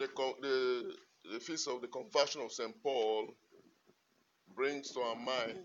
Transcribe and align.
the, 0.00 0.08
the, 0.40 0.94
the 1.34 1.40
feast 1.40 1.68
of 1.68 1.82
the 1.82 1.88
conversion 1.88 2.40
of 2.40 2.50
St. 2.50 2.74
Paul 2.82 3.26
brings 4.56 4.90
to 4.92 5.00
our 5.00 5.16
mind 5.16 5.58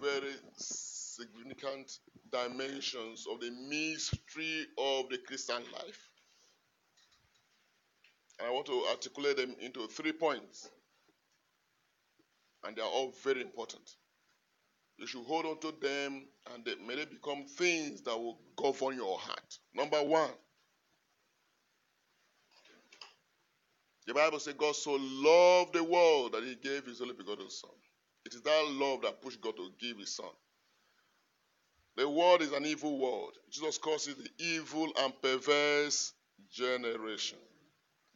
very 0.00 0.34
significant 0.56 1.90
dimensions 2.30 3.26
of 3.32 3.40
the 3.40 3.50
mystery 3.50 4.66
of 4.76 5.08
the 5.08 5.18
Christian 5.26 5.62
life. 5.72 6.10
And 8.38 8.48
I 8.48 8.50
want 8.52 8.66
to 8.66 8.84
articulate 8.90 9.38
them 9.38 9.56
into 9.60 9.86
three 9.88 10.12
points. 10.12 10.68
And 12.64 12.76
they 12.76 12.82
are 12.82 12.88
all 12.88 13.14
very 13.24 13.40
important. 13.40 13.90
You 14.98 15.06
should 15.06 15.24
hold 15.24 15.46
on 15.46 15.58
to 15.60 15.72
them 15.80 16.26
and 16.52 16.64
they, 16.64 16.74
may 16.86 16.96
they 16.96 17.04
become 17.06 17.46
things 17.46 18.02
that 18.02 18.18
will 18.18 18.38
govern 18.56 18.96
your 18.96 19.16
heart. 19.18 19.58
Number 19.74 20.02
one, 20.02 20.30
the 24.08 24.14
Bible 24.14 24.40
says 24.40 24.54
God 24.54 24.74
so 24.74 24.96
loved 24.98 25.74
the 25.74 25.84
world 25.84 26.32
that 26.32 26.42
he 26.42 26.54
gave 26.54 26.86
his 26.86 27.02
only 27.02 27.14
begotten 27.14 27.50
Son. 27.50 27.70
It 28.24 28.34
is 28.34 28.40
that 28.40 28.66
love 28.70 29.02
that 29.02 29.20
pushed 29.20 29.40
God 29.40 29.56
to 29.56 29.70
give 29.78 29.98
his 29.98 30.16
Son. 30.16 30.30
The 31.96 32.08
world 32.08 32.40
is 32.40 32.52
an 32.52 32.64
evil 32.64 32.98
world. 32.98 33.32
Jesus 33.50 33.76
calls 33.76 34.08
it 34.08 34.16
the 34.16 34.30
evil 34.42 34.90
and 34.98 35.12
perverse 35.20 36.14
generation. 36.50 37.38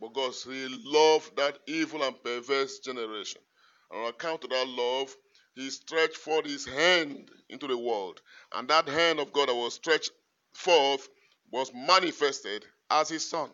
But 0.01 0.15
God 0.15 0.33
loved 0.47 1.37
that 1.37 1.59
evil 1.67 2.03
and 2.03 2.23
perverse 2.23 2.79
generation. 2.79 3.43
And 3.91 4.03
on 4.03 4.09
account 4.09 4.45
of 4.45 4.51
that 4.51 4.69
love, 4.69 5.15
he 5.55 5.69
stretched 5.69 6.17
forth 6.17 6.47
his 6.47 6.65
hand 6.65 7.31
into 7.51 7.67
the 7.67 7.77
world. 7.77 8.21
And 8.55 8.67
that 8.69 8.89
hand 8.89 9.21
of 9.21 9.33
God 9.33 9.51
that 9.51 9.55
was 9.55 9.75
stretched 9.75 10.13
forth 10.55 11.07
was 11.51 11.71
manifested 11.75 12.65
as 12.91 13.11
his 13.11 13.29
son. 13.29 13.51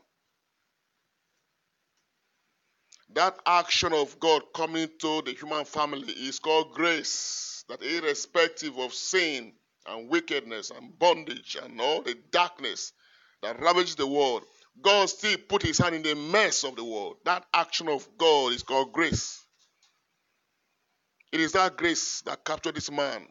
That 3.15 3.39
action 3.47 3.93
of 3.93 4.19
God 4.21 4.43
coming 4.55 4.89
to 5.01 5.23
the 5.23 5.33
human 5.33 5.65
family 5.65 6.13
is 6.13 6.39
called 6.39 6.73
grace. 6.75 7.65
That 7.69 7.83
irrespective 7.83 8.79
of 8.79 8.93
sin 8.93 9.53
and 9.87 10.09
wickedness 10.09 10.71
and 10.71 10.99
bondage 10.99 11.57
and 11.63 11.81
all 11.81 12.03
the 12.03 12.17
darkness 12.31 12.93
that 13.43 13.61
ravages 13.61 13.97
the 13.97 14.07
world, 14.07 14.45
God 14.81 15.09
still 15.09 15.37
put 15.49 15.63
his 15.63 15.79
hand 15.79 15.95
in 15.95 16.03
the 16.03 16.15
mess 16.15 16.65
of 16.65 16.77
the 16.77 16.85
world. 16.85 17.17
That 17.25 17.47
action 17.53 17.89
of 17.89 18.07
God 18.19 18.53
is 18.53 18.63
called 18.63 18.93
grace. 18.93 19.45
It 21.33 21.41
is 21.41 21.53
that 21.53 21.77
grace 21.77 22.23
that 22.23 22.45
captured 22.45 22.75
this 22.75 22.91
man 22.91 23.27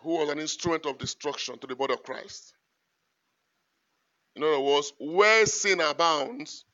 who 0.00 0.18
was 0.18 0.30
an 0.30 0.38
instrument 0.38 0.86
of 0.86 0.98
destruction 0.98 1.58
to 1.58 1.66
the 1.66 1.76
body 1.76 1.94
of 1.94 2.02
Christ. 2.02 2.54
In 4.36 4.42
other 4.42 4.60
words, 4.60 4.92
where 5.00 5.46
sin 5.46 5.80
abounds, 5.80 6.65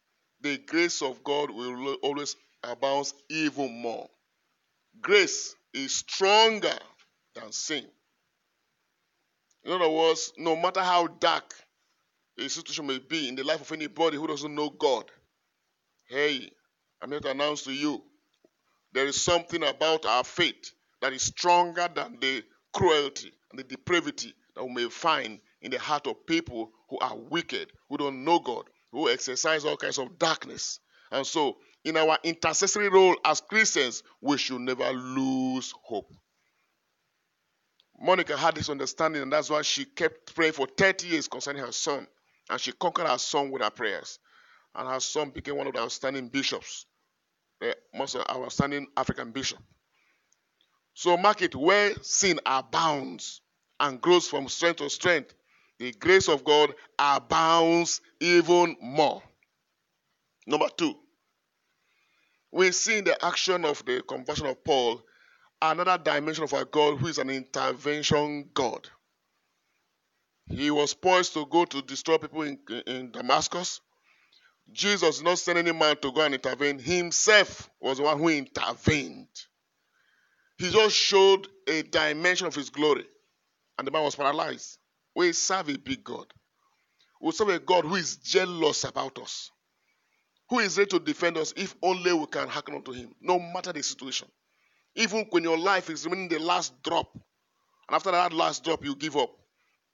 the 0.43 0.59
grace 0.59 1.03
of 1.03 1.23
God 1.25 1.51
will 1.51 1.95
always 2.03 2.37
abound 2.62 3.12
even 3.29 3.81
more. 3.81 4.09
Grace 5.01 5.55
is 5.73 5.95
stronger 5.95 6.79
than 7.34 7.53
sin. 7.53 7.87
In 9.65 9.73
other 9.73 9.89
words, 9.89 10.33
no 10.37 10.57
matter 10.57 10.81
how 10.81 11.07
dark 11.07 11.55
a 12.39 12.49
situation 12.49 12.87
may 12.87 12.99
be 12.99 13.29
in 13.29 13.37
the 13.37 13.45
life 13.45 13.61
of 13.61 13.73
anybody 13.73 14.17
who 14.17 14.27
doesn't 14.27 14.55
know 14.55 14.71
God, 14.71 15.05
hey, 16.09 16.51
I'm 17.01 17.11
here 17.11 17.21
to 17.21 17.31
announce 17.31 17.62
to 17.65 17.73
you 17.73 18.03
there 18.93 19.06
is 19.06 19.23
something 19.23 19.62
about 19.62 20.05
our 20.05 20.25
faith 20.25 20.73
that 21.01 21.12
is 21.12 21.23
stronger 21.23 21.89
than 21.95 22.19
the 22.21 22.43
cruelty 22.73 23.33
and 23.51 23.59
the 23.59 23.65
depravity 23.65 24.34
that 24.55 24.65
we 24.65 24.73
may 24.73 24.89
find 24.89 25.41
in 25.62 25.71
the 25.71 25.79
heart 25.79 26.06
of 26.06 26.27
people 26.27 26.71
who 26.91 26.99
are 26.99 27.17
wicked, 27.17 27.73
who 27.89 27.97
don't 27.97 28.25
know 28.25 28.39
God, 28.39 28.65
who 28.93 29.09
exercise 29.11 29.65
all 29.65 29.77
kinds 29.77 29.98
of 29.98 30.19
darkness. 30.19 30.79
And 31.11 31.27
so, 31.27 31.57
in 31.85 31.97
our 31.97 32.19
intercessory 32.23 32.89
role 32.89 33.17
as 33.25 33.41
Christians, 33.41 34.03
we 34.21 34.39
should 34.39 34.61
never 34.61 34.91
lose 34.91 35.75
hope. 35.83 36.12
Monica 38.00 38.37
had 38.37 38.55
this 38.55 38.69
understanding, 38.69 39.22
and 39.22 39.33
that's 39.33 39.50
why 39.50 39.62
she 39.62 39.84
kept 39.84 40.34
praying 40.34 40.53
for 40.53 40.66
30 40.66 41.09
years 41.09 41.28
concerning 41.28 41.62
her 41.62 41.72
son. 41.72 42.06
And 42.50 42.61
she 42.61 42.72
conquered 42.72 43.09
her 43.09 43.19
son 43.19 43.50
with 43.50 43.62
her 43.62 43.71
prayers. 43.71 44.19
And 44.75 44.89
her 44.89 45.00
son 45.00 45.31
became 45.31 45.56
one 45.56 45.66
of 45.66 45.75
the 45.75 45.81
outstanding 45.81 46.28
bishops 46.28 46.87
the 47.62 47.77
most 47.95 48.16
outstanding 48.16 48.89
African 48.97 49.31
bishop. 49.31 49.59
So 50.95 51.16
mark 51.16 51.43
it 51.43 51.55
where 51.55 51.95
sin 52.03 52.41
abounds 52.45 53.41
and 53.81 54.00
grows 54.00 54.28
from 54.28 54.49
strength 54.49 54.78
to 54.78 54.91
strength, 54.91 55.33
the 55.82 55.91
grace 55.91 56.28
of 56.28 56.44
God 56.44 56.72
abounds 56.97 58.00
even 58.20 58.76
more. 58.81 59.20
Number 60.47 60.69
two, 60.76 60.94
we 62.53 62.70
see 62.70 62.98
in 62.98 63.04
the 63.04 63.25
action 63.25 63.65
of 63.65 63.84
the 63.84 64.00
conversion 64.03 64.47
of 64.47 64.62
Paul 64.62 65.03
another 65.60 65.98
dimension 65.98 66.44
of 66.44 66.54
our 66.54 66.66
God 66.66 66.98
who 66.98 67.09
is 67.09 67.19
an 67.19 67.31
intervention 67.31 68.48
God. 68.54 68.88
He 70.47 70.71
was 70.71 70.94
poised 70.94 71.34
to 71.34 71.47
go 71.47 71.65
to 71.65 71.82
destroy 71.82 72.19
people 72.19 72.42
in, 72.42 72.60
in 72.87 73.10
Damascus. 73.10 73.81
Jesus 74.71 75.19
did 75.19 75.25
not 75.25 75.41
send 75.41 75.59
any 75.59 75.72
man 75.72 75.97
to 75.97 76.12
go 76.12 76.21
and 76.21 76.34
intervene. 76.34 76.78
Himself 76.78 77.69
was 77.81 77.98
the 77.98 78.04
one 78.04 78.19
who 78.19 78.28
intervened. 78.28 79.26
He 80.59 80.71
just 80.71 80.94
showed 80.94 81.48
a 81.66 81.82
dimension 81.82 82.47
of 82.47 82.54
his 82.54 82.71
glory. 82.71 83.06
And 83.78 83.87
the 83.87 83.91
man 83.91 84.04
was 84.04 84.15
paralyzed. 84.15 84.78
We 85.15 85.33
serve 85.33 85.69
a 85.69 85.78
big 85.78 86.03
God. 86.05 86.27
We 87.21 87.33
serve 87.33 87.50
a 87.50 87.59
God 87.59 87.84
who 87.84 87.95
is 87.97 88.17
jealous 88.17 88.84
about 88.84 89.19
us. 89.19 89.50
Who 90.50 90.59
is 90.59 90.77
ready 90.77 90.91
to 90.91 90.99
defend 90.99 91.37
us 91.37 91.55
if 91.56 91.75
only 91.83 92.12
we 92.12 92.27
can 92.27 92.49
hearken 92.49 92.75
unto 92.75 92.93
him, 92.93 93.15
no 93.21 93.39
matter 93.39 93.72
the 93.72 93.83
situation. 93.83 94.28
Even 94.95 95.27
when 95.31 95.43
your 95.43 95.59
life 95.59 95.89
is 95.89 96.05
remaining 96.05 96.28
the 96.28 96.39
last 96.39 96.83
drop, 96.83 97.11
and 97.15 97.97
after 97.97 98.11
that 98.11 98.33
last 98.33 98.65
drop, 98.65 98.84
you 98.84 98.95
give 98.95 99.17
up. 99.17 99.31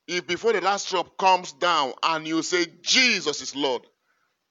If 0.06 0.26
before 0.26 0.52
the 0.52 0.60
last 0.60 0.88
drop 0.88 1.16
comes 1.18 1.52
down 1.52 1.92
and 2.02 2.26
you 2.26 2.42
say, 2.42 2.66
Jesus 2.82 3.42
is 3.42 3.54
Lord, 3.54 3.82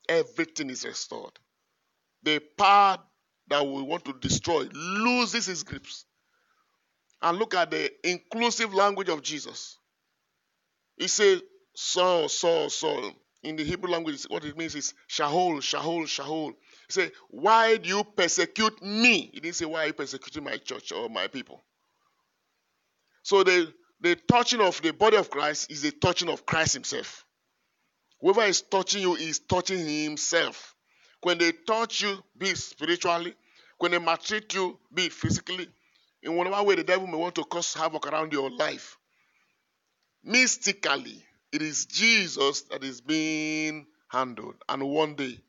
everything 0.07 0.69
is 0.69 0.85
restored. 0.85 1.31
The 2.23 2.39
power 2.57 3.00
that 3.50 3.66
we 3.66 3.81
want 3.81 4.06
to 4.06 4.13
destroy 4.13 4.67
loses 4.73 5.47
its 5.47 5.63
grips. 5.63 6.06
And 7.22 7.39
look 7.39 7.56
at 7.56 7.72
the 7.72 7.91
inclusive 8.07 8.73
language 8.73 9.09
of 9.09 9.23
Jesus. 9.23 9.76
He 10.97 11.07
said, 11.07 11.41
Saul, 11.75 12.29
Saul, 12.29 12.69
Saul. 12.69 13.11
In 13.43 13.55
the 13.55 13.63
Hebrew 13.63 13.91
language, 13.91 14.23
what 14.23 14.43
it 14.43 14.57
means 14.57 14.75
is 14.75 14.93
Shahol, 15.07 15.57
Shahol, 15.59 16.03
Shahol. 16.03 16.49
He 16.87 16.93
said, 16.93 17.11
Why 17.29 17.77
do 17.77 17.87
you 17.87 18.03
persecute 18.03 18.81
me? 18.81 19.29
He 19.33 19.39
didn't 19.39 19.55
say, 19.55 19.65
Why 19.65 19.83
are 19.83 19.87
you 19.87 19.93
persecuting 19.93 20.43
my 20.43 20.57
church 20.57 20.91
or 20.91 21.07
my 21.07 21.27
people? 21.27 21.63
So 23.23 23.43
the, 23.43 23.71
the 24.01 24.15
touching 24.15 24.61
of 24.61 24.81
the 24.81 24.91
body 24.91 25.17
of 25.17 25.29
Christ 25.29 25.71
is 25.71 25.83
the 25.83 25.91
touching 25.91 26.29
of 26.29 26.45
Christ 26.45 26.73
Himself. 26.73 27.25
Whoever 28.19 28.43
is 28.43 28.61
touching 28.61 29.01
you 29.01 29.15
is 29.15 29.39
touching 29.39 29.87
himself. 29.87 30.75
When 31.21 31.37
they 31.37 31.51
touch 31.51 32.01
you, 32.01 32.23
be 32.37 32.49
it 32.49 32.57
spiritually, 32.57 33.35
when 33.77 33.91
they 33.91 33.99
maltreat 33.99 34.53
you, 34.53 34.79
be 34.93 35.05
it 35.05 35.13
physically, 35.13 35.67
in 36.23 36.35
whatever 36.35 36.63
way 36.63 36.75
the 36.75 36.83
devil 36.83 37.07
may 37.07 37.17
want 37.17 37.35
to 37.35 37.43
cause 37.43 37.73
havoc 37.73 38.07
around 38.07 38.33
your 38.33 38.49
life, 38.49 38.97
mystically, 40.23 41.23
it 41.51 41.61
is 41.61 41.85
Jesus 41.85 42.61
that 42.63 42.83
is 42.83 43.01
being 43.01 43.88
handled. 44.09 44.55
And 44.69 44.83
one 44.88 45.16
day, 45.16 45.39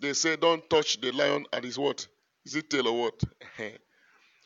they 0.00 0.12
say, 0.12 0.36
Don't 0.36 0.68
touch 0.68 1.00
the 1.00 1.12
lion 1.12 1.46
at 1.52 1.64
his 1.64 1.78
what? 1.78 2.06
Is 2.44 2.54
it 2.54 2.70
tail 2.70 2.88
or 2.88 3.02
what? 3.02 3.20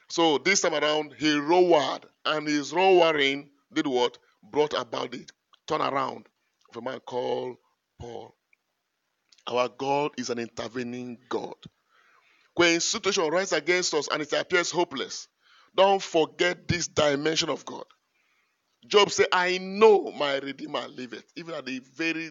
so 0.09 0.39
this 0.39 0.61
time 0.61 0.75
around, 0.75 1.15
he 1.19 1.37
roared, 1.39 2.07
and 2.25 2.47
his 2.47 2.73
roaring 2.73 3.51
did 3.73 3.87
what? 3.87 4.19
Brought 4.43 4.75
about 4.75 5.13
the 5.13 5.27
turnaround 5.67 6.25
of 6.71 6.77
a 6.77 6.83
man 6.83 7.01
called 7.01 7.57
Paul. 7.99 8.35
Our 9.47 9.69
God 9.69 10.13
is 10.17 10.31
an 10.31 10.39
intervening 10.39 11.19
God. 11.29 11.55
When 12.55 12.81
situation 12.81 13.29
rises 13.29 13.53
against 13.53 13.95
us 13.95 14.09
and 14.11 14.23
it 14.23 14.33
appears 14.33 14.71
hopeless, 14.71 15.29
don't 15.75 16.03
forget 16.03 16.69
this 16.69 16.89
dimension 16.89 17.49
of 17.49 17.65
God. 17.65 17.85
Job 18.87 19.11
said, 19.11 19.27
I 19.33 19.59
know 19.59 20.11
my 20.13 20.39
Redeemer 20.39 20.89
liveth, 20.89 21.25
even 21.37 21.55
at 21.55 21.67
the 21.67 21.81
very, 21.95 22.31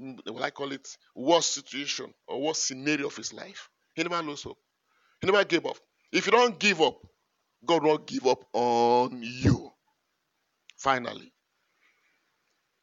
mm, 0.00 0.18
what 0.32 0.42
I 0.42 0.50
call 0.50 0.72
it, 0.72 0.88
worst 1.14 1.54
situation 1.54 2.12
or 2.26 2.40
worst 2.40 2.66
scenario 2.66 3.08
of 3.08 3.16
his 3.16 3.32
life. 3.32 3.68
He 3.94 4.02
never 4.02 4.22
lost 4.22 4.44
hope. 4.44 4.58
He 5.20 5.26
never 5.26 5.44
gave 5.44 5.66
up. 5.66 5.76
If 6.12 6.26
you 6.26 6.32
don't 6.32 6.58
give 6.58 6.80
up, 6.80 6.98
God 7.64 7.82
won't 7.82 8.06
give 8.06 8.26
up 8.26 8.44
on 8.52 9.20
you. 9.22 9.70
Finally, 10.76 11.32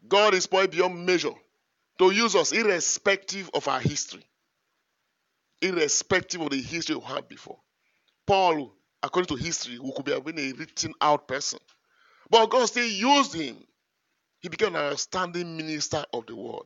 God 0.07 0.33
is 0.33 0.47
poised 0.47 0.71
beyond 0.71 1.05
measure 1.05 1.33
to 1.97 2.11
use 2.11 2.35
us 2.35 2.51
irrespective 2.51 3.49
of 3.53 3.67
our 3.69 3.79
history, 3.79 4.23
irrespective 5.61 6.41
of 6.41 6.49
the 6.49 6.61
history 6.61 6.95
we 6.95 7.01
had 7.05 7.27
before. 7.29 7.57
Paul, 8.27 8.73
according 9.01 9.37
to 9.37 9.43
history, 9.43 9.75
who 9.75 9.93
could 9.93 10.07
have 10.07 10.25
been 10.25 10.37
a 10.39 10.51
written 10.51 10.93
out 11.01 11.27
person, 11.27 11.59
but 12.29 12.47
God 12.47 12.65
still 12.65 12.87
used 12.87 13.33
him. 13.33 13.57
He 14.39 14.49
became 14.49 14.75
an 14.75 14.81
outstanding 14.91 15.57
minister 15.57 16.05
of 16.13 16.25
the 16.27 16.35
word. 16.35 16.65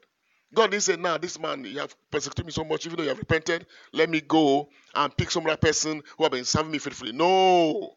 God 0.54 0.72
didn't 0.72 0.84
say, 0.84 0.96
now 0.96 1.18
this 1.18 1.40
man, 1.40 1.64
you 1.64 1.80
have 1.80 1.96
persecuted 2.12 2.46
me 2.46 2.52
so 2.52 2.64
much, 2.64 2.86
even 2.86 2.98
though 2.98 3.04
you 3.04 3.10
have 3.10 3.20
repented, 3.20 3.68
let 3.94 4.10
me 4.10 4.20
go 4.22 4.70
and 4.96 5.16
pick 5.16 5.30
some 5.30 5.46
other 5.46 5.58
person 5.58 6.02
who 6.18 6.24
have 6.24 6.32
been 6.32 6.46
serving 6.46 6.72
me 6.72 6.80
faithfully. 6.80 7.12
No. 7.12 7.96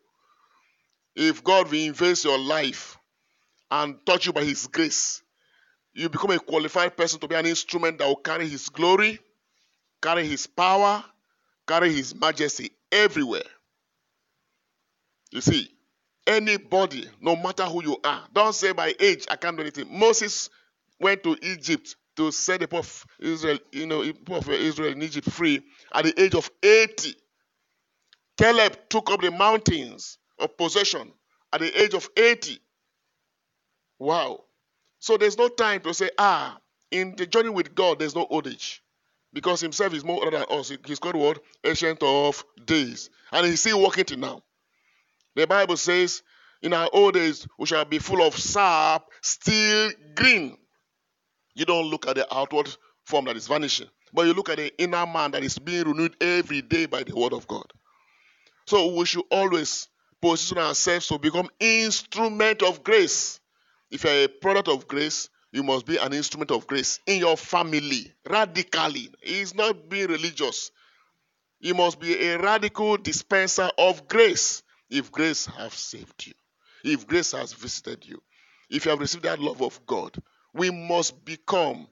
If 1.16 1.42
God 1.42 1.66
reinvents 1.68 2.24
your 2.24 2.38
life 2.38 2.98
and 3.70 3.96
touch 4.04 4.26
you 4.26 4.32
by 4.32 4.44
his 4.44 4.66
grace, 4.66 5.22
you 5.94 6.08
become 6.08 6.30
a 6.30 6.38
qualified 6.38 6.96
person 6.96 7.20
to 7.20 7.28
be 7.28 7.34
an 7.34 7.46
instrument 7.46 7.98
that 7.98 8.06
will 8.06 8.16
carry 8.16 8.48
his 8.48 8.68
glory, 8.68 9.18
carry 10.00 10.26
his 10.26 10.46
power, 10.46 11.04
carry 11.66 11.92
his 11.92 12.14
majesty 12.14 12.70
everywhere. 12.90 13.42
You 15.30 15.40
see, 15.40 15.70
anybody, 16.26 17.08
no 17.20 17.36
matter 17.36 17.64
who 17.64 17.82
you 17.82 17.98
are, 18.04 18.22
don't 18.32 18.54
say 18.54 18.72
by 18.72 18.94
age 19.00 19.26
I 19.30 19.36
can't 19.36 19.56
do 19.56 19.62
anything. 19.62 19.86
Moses 19.90 20.50
went 21.00 21.22
to 21.24 21.36
Egypt 21.42 21.96
to 22.16 22.30
set 22.30 22.60
the 22.60 22.68
people 22.68 22.80
of 22.80 23.06
Israel, 23.20 23.58
you 23.72 23.86
know, 23.86 24.02
people 24.02 24.36
of 24.36 24.48
Israel 24.48 24.92
in 24.92 25.02
Egypt 25.02 25.30
free 25.30 25.62
at 25.92 26.04
the 26.04 26.22
age 26.22 26.34
of 26.34 26.50
80. 26.62 27.14
Caleb 28.38 28.76
took 28.88 29.10
up 29.10 29.20
the 29.20 29.30
mountains 29.30 30.18
of 30.38 30.56
possession 30.56 31.12
at 31.52 31.60
the 31.60 31.82
age 31.82 31.94
of 31.94 32.08
80. 32.16 32.58
Wow. 33.98 34.44
So 34.98 35.16
there's 35.16 35.38
no 35.38 35.48
time 35.48 35.80
to 35.80 35.94
say, 35.94 36.10
ah, 36.18 36.58
in 36.90 37.14
the 37.16 37.26
journey 37.26 37.50
with 37.50 37.74
God, 37.74 37.98
there's 37.98 38.14
no 38.14 38.26
old 38.28 38.46
age. 38.46 38.82
Because 39.32 39.60
himself 39.60 39.94
is 39.94 40.04
more 40.04 40.22
older 40.22 40.38
than 40.38 40.46
us. 40.50 40.72
He's 40.84 40.98
called 40.98 41.16
what? 41.16 41.40
Ancient 41.64 42.02
of 42.02 42.44
days. 42.64 43.08
And 43.32 43.46
he's 43.46 43.60
still 43.60 43.82
working 43.82 44.04
till 44.04 44.18
now. 44.18 44.42
The 45.34 45.46
Bible 45.46 45.76
says, 45.76 46.22
in 46.62 46.72
our 46.72 46.88
old 46.92 47.14
days, 47.14 47.46
we 47.58 47.66
shall 47.66 47.84
be 47.84 47.98
full 47.98 48.22
of 48.22 48.36
sap, 48.36 49.04
still 49.20 49.90
green. 50.14 50.56
You 51.54 51.64
don't 51.64 51.86
look 51.86 52.06
at 52.06 52.16
the 52.16 52.34
outward 52.34 52.74
form 53.04 53.24
that 53.26 53.36
is 53.36 53.48
vanishing, 53.48 53.88
but 54.12 54.26
you 54.26 54.32
look 54.32 54.48
at 54.48 54.58
the 54.58 54.72
inner 54.80 55.06
man 55.06 55.32
that 55.32 55.42
is 55.42 55.58
being 55.58 55.84
renewed 55.84 56.16
every 56.20 56.62
day 56.62 56.86
by 56.86 57.02
the 57.02 57.14
word 57.14 57.32
of 57.32 57.46
God. 57.46 57.66
So 58.66 58.94
we 58.94 59.04
should 59.06 59.24
always 59.30 59.88
position 60.20 60.58
ourselves 60.58 61.08
to 61.08 61.18
become 61.18 61.48
instrument 61.58 62.62
of 62.62 62.84
grace. 62.84 63.40
If 63.90 64.04
you're 64.04 64.24
a 64.24 64.28
product 64.28 64.68
of 64.68 64.86
grace, 64.86 65.28
you 65.50 65.62
must 65.62 65.84
be 65.84 65.96
an 65.98 66.12
instrument 66.12 66.50
of 66.50 66.66
grace 66.66 67.00
in 67.06 67.18
your 67.18 67.36
family 67.36 68.12
radically. 68.28 69.10
It's 69.20 69.54
not 69.54 69.88
being 69.88 70.08
religious. 70.08 70.70
You 71.60 71.74
must 71.74 72.00
be 72.00 72.28
a 72.28 72.38
radical 72.38 72.96
dispenser 72.96 73.70
of 73.76 74.08
grace 74.08 74.62
if 74.92 75.10
grace 75.10 75.46
has 75.46 75.72
saved 75.74 76.26
you, 76.26 76.34
if 76.84 77.06
grace 77.06 77.32
has 77.32 77.52
visited 77.52 78.06
you, 78.06 78.22
if 78.68 78.84
you 78.84 78.90
have 78.90 79.00
received 79.00 79.24
that 79.24 79.40
love 79.40 79.62
of 79.62 79.84
God. 79.86 80.16
We 80.54 80.70
must 80.70 81.24
become 81.24 81.86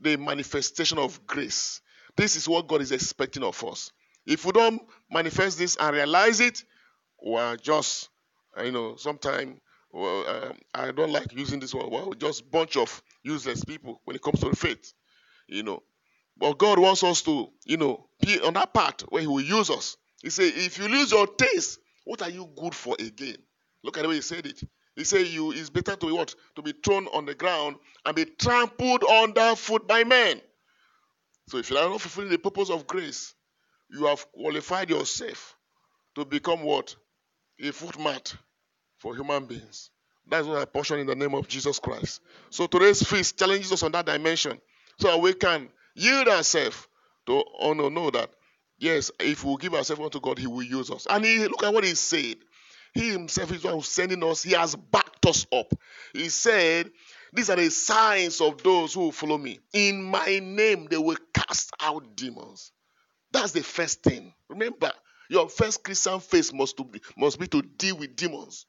the 0.00 0.16
manifestation 0.16 0.98
of 0.98 1.26
grace. 1.26 1.80
This 2.16 2.36
is 2.36 2.48
what 2.48 2.66
God 2.66 2.80
is 2.80 2.92
expecting 2.92 3.42
of 3.42 3.62
us. 3.64 3.92
If 4.26 4.46
we 4.46 4.52
don't 4.52 4.80
manifest 5.10 5.58
this 5.58 5.76
and 5.76 5.94
realize 5.94 6.40
it, 6.40 6.64
we're 7.22 7.56
just, 7.56 8.08
you 8.62 8.72
know, 8.72 8.96
sometimes 8.96 9.58
well, 9.90 10.24
uh, 10.26 10.52
I 10.74 10.92
don't 10.92 11.12
like 11.12 11.32
using 11.32 11.60
this 11.60 11.74
word. 11.74 11.90
Well, 11.90 12.12
just 12.12 12.50
bunch 12.50 12.76
of 12.76 13.02
useless 13.22 13.64
people 13.64 14.00
when 14.04 14.16
it 14.16 14.22
comes 14.22 14.40
to 14.40 14.50
the 14.50 14.56
faith, 14.56 14.92
you 15.46 15.62
know. 15.62 15.82
But 16.36 16.58
God 16.58 16.78
wants 16.78 17.02
us 17.02 17.22
to, 17.22 17.48
you 17.64 17.78
know, 17.78 18.06
be 18.20 18.40
on 18.40 18.54
that 18.54 18.72
part 18.72 19.02
where 19.08 19.22
He 19.22 19.26
will 19.26 19.40
use 19.40 19.70
us. 19.70 19.96
He 20.22 20.30
said, 20.30 20.52
if 20.54 20.78
you 20.78 20.88
lose 20.88 21.10
your 21.10 21.26
taste, 21.26 21.78
what 22.08 22.22
are 22.22 22.30
you 22.30 22.48
good 22.56 22.74
for 22.74 22.96
again? 22.98 23.36
Look 23.84 23.98
at 23.98 24.02
the 24.02 24.08
way 24.08 24.14
He 24.14 24.22
said 24.22 24.46
it. 24.46 24.62
He 24.96 25.04
said, 25.04 25.26
"You 25.26 25.52
it's 25.52 25.68
better 25.68 25.94
to 25.94 26.06
be 26.06 26.12
what 26.12 26.34
to 26.56 26.62
be 26.62 26.72
thrown 26.72 27.06
on 27.08 27.26
the 27.26 27.34
ground 27.34 27.76
and 28.06 28.16
be 28.16 28.24
trampled 28.24 29.04
underfoot 29.04 29.86
by 29.86 30.04
men." 30.04 30.40
So 31.50 31.58
if 31.58 31.68
you 31.68 31.76
are 31.76 31.86
not 31.86 32.00
fulfilling 32.00 32.30
the 32.30 32.38
purpose 32.38 32.70
of 32.70 32.86
grace, 32.86 33.34
you 33.90 34.06
have 34.06 34.26
qualified 34.32 34.88
yourself 34.88 35.54
to 36.14 36.24
become 36.24 36.62
what 36.62 36.96
a 37.60 37.72
footmat 37.72 38.34
for 38.96 39.14
human 39.14 39.44
beings. 39.44 39.90
That's 40.26 40.46
what 40.46 40.58
I 40.58 40.64
portion 40.64 41.00
in 41.00 41.06
the 41.06 41.14
name 41.14 41.34
of 41.34 41.46
Jesus 41.46 41.78
Christ. 41.78 42.22
So 42.48 42.66
today's 42.66 43.06
feast 43.06 43.38
challenges 43.38 43.70
us 43.70 43.82
on 43.82 43.92
that 43.92 44.06
dimension, 44.06 44.58
so 44.98 45.18
we 45.18 45.34
can 45.34 45.68
yield 45.94 46.28
ourselves 46.28 46.88
to 47.26 47.44
honor, 47.60 47.90
know 47.90 48.10
that 48.10 48.30
yes, 48.78 49.10
if 49.20 49.44
we 49.44 49.56
give 49.56 49.74
ourselves 49.74 50.02
unto 50.02 50.20
God, 50.20 50.38
He 50.38 50.46
will 50.46 50.62
use 50.62 50.90
us. 50.90 51.06
And 51.08 51.24
he, 51.24 51.38
look 51.46 51.62
at 51.62 51.72
what 51.72 51.84
He 51.84 51.94
said. 51.94 52.36
He 52.94 53.10
himself 53.10 53.52
is 53.52 53.62
one 53.62 53.74
who's 53.74 53.88
sending 53.88 54.24
us. 54.24 54.42
He 54.42 54.52
has 54.52 54.74
backed 54.74 55.26
us 55.26 55.46
up. 55.52 55.72
He 56.12 56.28
said, 56.30 56.90
These 57.32 57.50
are 57.50 57.56
the 57.56 57.70
signs 57.70 58.40
of 58.40 58.62
those 58.62 58.94
who 58.94 59.12
follow 59.12 59.38
me. 59.38 59.60
In 59.72 60.02
my 60.02 60.40
name, 60.42 60.88
they 60.90 60.96
will 60.96 61.18
cast 61.34 61.70
out 61.80 62.16
demons. 62.16 62.72
That's 63.30 63.52
the 63.52 63.62
first 63.62 64.02
thing. 64.02 64.32
Remember, 64.48 64.90
your 65.28 65.48
first 65.48 65.84
Christian 65.84 66.20
faith 66.20 66.52
must, 66.52 66.76
be, 66.90 67.00
must 67.16 67.38
be 67.38 67.46
to 67.48 67.62
deal 67.62 67.98
with 67.98 68.16
demons. 68.16 68.66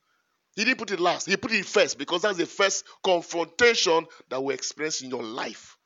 He 0.56 0.66
didn't 0.66 0.80
put 0.80 0.92
it 0.92 1.00
last, 1.00 1.28
he 1.28 1.38
put 1.38 1.54
it 1.54 1.66
first 1.66 1.98
because 1.98 2.24
that's 2.24 2.38
the 2.38 2.46
first 2.46 2.84
confrontation 3.04 4.06
that 4.30 4.44
we 4.44 4.54
experience 4.54 5.02
in 5.02 5.10
your 5.10 5.24
life. 5.24 5.78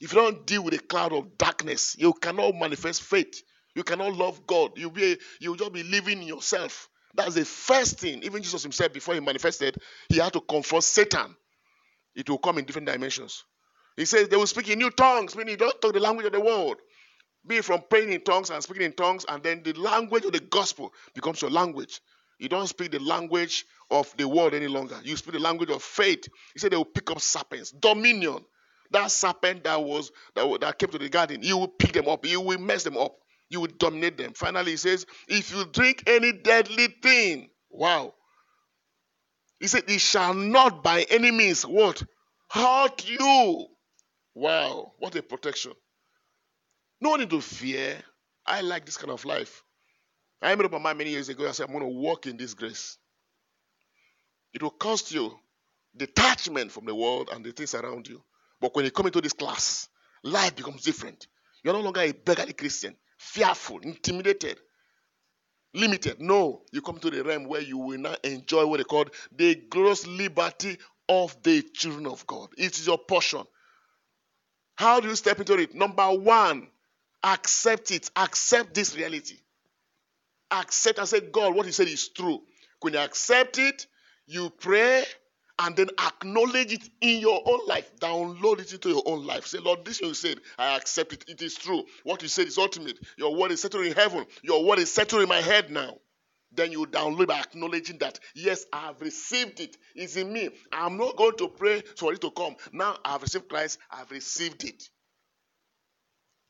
If 0.00 0.12
you 0.12 0.20
don't 0.20 0.46
deal 0.46 0.62
with 0.62 0.74
a 0.74 0.78
cloud 0.78 1.12
of 1.12 1.38
darkness, 1.38 1.96
you 1.98 2.12
cannot 2.12 2.54
manifest 2.54 3.02
faith. 3.02 3.42
You 3.78 3.84
cannot 3.84 4.16
love 4.16 4.44
God. 4.44 4.72
You'll 4.74 4.90
be 4.90 5.16
you'll 5.38 5.54
just 5.54 5.72
be 5.72 5.84
living 5.84 6.20
in 6.20 6.26
yourself. 6.26 6.88
That's 7.14 7.36
the 7.36 7.44
first 7.44 8.00
thing. 8.00 8.24
Even 8.24 8.42
Jesus 8.42 8.64
himself, 8.64 8.92
before 8.92 9.14
he 9.14 9.20
manifested, 9.20 9.76
he 10.08 10.16
had 10.18 10.32
to 10.32 10.40
confront 10.40 10.82
Satan. 10.82 11.36
It 12.16 12.28
will 12.28 12.38
come 12.38 12.58
in 12.58 12.64
different 12.64 12.88
dimensions. 12.88 13.44
He 13.96 14.04
says 14.04 14.28
they 14.28 14.36
will 14.36 14.48
speak 14.48 14.68
in 14.68 14.80
new 14.80 14.90
tongues, 14.90 15.36
meaning 15.36 15.52
you 15.52 15.58
don't 15.58 15.80
talk 15.80 15.92
the 15.92 16.00
language 16.00 16.26
of 16.26 16.32
the 16.32 16.40
world. 16.40 16.78
Be 17.46 17.60
from 17.60 17.82
praying 17.88 18.10
in 18.10 18.22
tongues 18.22 18.50
and 18.50 18.60
speaking 18.64 18.82
in 18.82 18.94
tongues, 18.94 19.24
and 19.28 19.44
then 19.44 19.62
the 19.62 19.74
language 19.74 20.24
of 20.24 20.32
the 20.32 20.40
gospel 20.40 20.92
becomes 21.14 21.40
your 21.40 21.52
language. 21.52 22.00
You 22.40 22.48
don't 22.48 22.66
speak 22.66 22.90
the 22.90 22.98
language 22.98 23.64
of 23.92 24.12
the 24.16 24.26
world 24.26 24.54
any 24.54 24.66
longer. 24.66 24.98
You 25.04 25.16
speak 25.16 25.34
the 25.34 25.38
language 25.38 25.70
of 25.70 25.84
faith. 25.84 26.26
He 26.52 26.58
said 26.58 26.72
they 26.72 26.76
will 26.76 26.84
pick 26.84 27.12
up 27.12 27.20
serpents, 27.20 27.70
dominion. 27.70 28.44
That 28.90 29.12
serpent 29.12 29.62
that 29.62 29.80
was 29.80 30.10
that, 30.34 30.62
that 30.62 30.80
came 30.80 30.90
to 30.90 30.98
the 30.98 31.08
garden, 31.08 31.44
you 31.44 31.58
will 31.58 31.68
pick 31.68 31.92
them 31.92 32.08
up. 32.08 32.26
You 32.26 32.40
will 32.40 32.58
mess 32.58 32.82
them 32.82 32.96
up 32.96 33.14
you 33.50 33.60
will 33.60 33.70
dominate 33.78 34.18
them. 34.18 34.32
Finally, 34.34 34.72
he 34.72 34.76
says, 34.76 35.06
if 35.26 35.54
you 35.54 35.64
drink 35.66 36.04
any 36.06 36.32
deadly 36.32 36.88
thing, 37.02 37.48
wow. 37.70 38.14
He 39.58 39.66
said, 39.66 39.84
it 39.88 40.00
shall 40.00 40.34
not 40.34 40.82
by 40.82 41.06
any 41.10 41.30
means 41.30 41.62
what? 41.62 42.02
Hurt 42.50 43.08
you. 43.08 43.66
Wow, 44.34 44.92
what 44.98 45.16
a 45.16 45.22
protection. 45.22 45.72
No 47.00 47.16
need 47.16 47.30
to 47.30 47.40
fear. 47.40 47.96
I 48.46 48.60
like 48.60 48.86
this 48.86 48.96
kind 48.96 49.10
of 49.10 49.24
life. 49.24 49.62
I 50.40 50.54
made 50.54 50.64
up 50.64 50.72
my 50.72 50.78
mind 50.78 50.98
many 50.98 51.10
years 51.10 51.28
ago. 51.28 51.48
I 51.48 51.52
said, 51.52 51.66
I'm 51.66 51.72
going 51.72 51.84
to 51.84 51.98
walk 51.98 52.26
in 52.26 52.36
this 52.36 52.54
grace. 52.54 52.96
It 54.52 54.62
will 54.62 54.70
cost 54.70 55.12
you 55.12 55.36
detachment 55.96 56.70
from 56.70 56.84
the 56.84 56.94
world 56.94 57.30
and 57.32 57.44
the 57.44 57.52
things 57.52 57.74
around 57.74 58.06
you. 58.08 58.22
But 58.60 58.74
when 58.74 58.84
you 58.84 58.90
come 58.90 59.06
into 59.06 59.20
this 59.20 59.32
class, 59.32 59.88
life 60.22 60.54
becomes 60.54 60.82
different. 60.82 61.26
You're 61.64 61.74
no 61.74 61.80
longer 61.80 62.00
a 62.00 62.12
beggarly 62.12 62.52
Christian 62.52 62.96
fearful, 63.18 63.80
intimidated, 63.80 64.58
limited. 65.74 66.20
No, 66.20 66.62
you 66.72 66.80
come 66.80 66.98
to 67.00 67.10
the 67.10 67.22
realm 67.22 67.44
where 67.44 67.60
you 67.60 67.78
will 67.78 67.98
now 67.98 68.14
enjoy 68.24 68.66
what 68.66 68.78
they 68.78 68.84
call 68.84 69.04
the 69.36 69.54
gross 69.68 70.06
liberty 70.06 70.78
of 71.08 71.36
the 71.42 71.62
children 71.62 72.06
of 72.06 72.26
God. 72.26 72.50
It 72.56 72.78
is 72.78 72.86
your 72.86 72.98
portion. 72.98 73.44
How 74.76 75.00
do 75.00 75.08
you 75.08 75.16
step 75.16 75.40
into 75.40 75.54
it? 75.54 75.74
Number 75.74 76.06
one, 76.12 76.68
accept 77.22 77.90
it. 77.90 78.10
Accept 78.14 78.74
this 78.74 78.96
reality. 78.96 79.36
Accept 80.50 80.98
and 80.98 81.08
say, 81.08 81.20
God, 81.20 81.54
what 81.54 81.66
you 81.66 81.72
said 81.72 81.88
is 81.88 82.08
true. 82.08 82.40
When 82.80 82.94
you 82.94 83.00
accept 83.00 83.58
it, 83.58 83.86
you 84.26 84.50
pray, 84.50 85.04
and 85.58 85.76
then 85.76 85.88
acknowledge 86.00 86.72
it 86.72 86.88
in 87.00 87.20
your 87.20 87.40
own 87.44 87.66
life. 87.66 87.90
Download 88.00 88.60
it 88.60 88.72
into 88.72 88.90
your 88.90 89.02
own 89.06 89.26
life. 89.26 89.46
Say, 89.46 89.58
Lord, 89.58 89.84
this 89.84 90.00
you 90.00 90.14
said, 90.14 90.38
I 90.58 90.76
accept 90.76 91.12
it. 91.12 91.24
It 91.28 91.42
is 91.42 91.54
true. 91.56 91.84
What 92.04 92.22
you 92.22 92.28
said 92.28 92.46
is 92.46 92.58
ultimate. 92.58 92.98
Your 93.16 93.34
word 93.34 93.50
is 93.50 93.62
settled 93.62 93.86
in 93.86 93.92
heaven. 93.94 94.24
Your 94.42 94.64
word 94.64 94.78
is 94.78 94.92
settled 94.92 95.22
in 95.22 95.28
my 95.28 95.40
head 95.40 95.70
now. 95.70 95.96
Then 96.52 96.72
you 96.72 96.86
download 96.86 97.26
by 97.26 97.40
acknowledging 97.40 97.98
that, 97.98 98.18
yes, 98.34 98.64
I 98.72 98.86
have 98.86 99.00
received 99.00 99.60
it. 99.60 99.76
It's 99.94 100.16
in 100.16 100.32
me. 100.32 100.48
I'm 100.72 100.96
not 100.96 101.16
going 101.16 101.36
to 101.38 101.48
pray 101.48 101.82
for 101.96 102.12
it 102.12 102.20
to 102.22 102.30
come. 102.30 102.56
Now 102.72 102.96
I 103.04 103.12
have 103.12 103.22
received 103.22 103.48
Christ. 103.48 103.78
I've 103.90 104.10
received 104.10 104.64
it. 104.64 104.88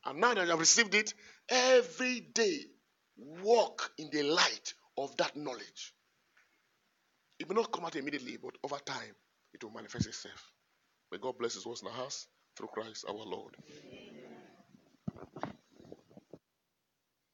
And 0.05 0.19
now 0.19 0.33
that 0.33 0.45
I 0.45 0.51
have 0.51 0.59
received 0.59 0.95
it, 0.95 1.13
every 1.49 2.21
day 2.21 2.59
walk 3.17 3.91
in 3.97 4.09
the 4.11 4.23
light 4.23 4.73
of 4.97 5.15
that 5.17 5.35
knowledge. 5.35 5.93
It 7.39 7.49
may 7.49 7.55
not 7.55 7.71
come 7.71 7.85
out 7.85 7.95
immediately, 7.95 8.37
but 8.37 8.55
over 8.63 8.77
time, 8.85 9.15
it 9.53 9.63
will 9.63 9.71
manifest 9.71 10.07
itself. 10.07 10.51
May 11.11 11.19
God 11.19 11.37
bless 11.39 11.55
His 11.55 11.65
words 11.65 11.81
in 11.81 11.87
our 11.87 11.93
house 11.93 12.27
through 12.57 12.69
Christ 12.69 13.05
our 13.07 13.15
Lord. 13.15 13.55
Amen. 13.69 15.48